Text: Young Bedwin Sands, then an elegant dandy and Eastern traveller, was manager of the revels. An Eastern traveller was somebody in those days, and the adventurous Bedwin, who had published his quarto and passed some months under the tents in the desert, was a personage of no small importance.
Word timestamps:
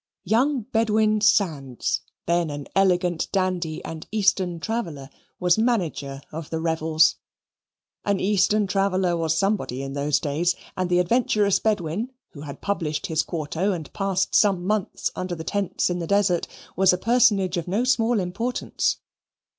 Young 0.23 0.61
Bedwin 0.63 1.21
Sands, 1.21 2.01
then 2.25 2.49
an 2.49 2.65
elegant 2.75 3.27
dandy 3.31 3.85
and 3.85 4.07
Eastern 4.11 4.59
traveller, 4.59 5.11
was 5.39 5.59
manager 5.59 6.23
of 6.31 6.49
the 6.49 6.59
revels. 6.59 7.17
An 8.03 8.19
Eastern 8.19 8.65
traveller 8.65 9.15
was 9.15 9.37
somebody 9.37 9.83
in 9.83 9.93
those 9.93 10.19
days, 10.19 10.55
and 10.75 10.89
the 10.89 10.97
adventurous 10.97 11.59
Bedwin, 11.59 12.09
who 12.31 12.41
had 12.41 12.61
published 12.61 13.05
his 13.05 13.21
quarto 13.21 13.73
and 13.73 13.93
passed 13.93 14.33
some 14.33 14.65
months 14.65 15.11
under 15.15 15.35
the 15.35 15.43
tents 15.43 15.87
in 15.91 15.99
the 15.99 16.07
desert, 16.07 16.47
was 16.75 16.91
a 16.91 16.97
personage 16.97 17.55
of 17.55 17.67
no 17.67 17.83
small 17.83 18.19
importance. 18.19 18.97